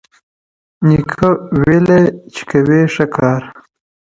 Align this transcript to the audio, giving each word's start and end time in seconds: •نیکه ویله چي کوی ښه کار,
•نیکه 0.85 1.29
ویله 1.63 1.99
چي 2.33 2.41
کوی 2.49 2.81
ښه 2.93 3.05
کار, 3.15 3.41